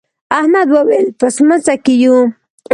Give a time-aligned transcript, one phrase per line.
[0.39, 2.17] احمد وويل: په سمڅه کې یو.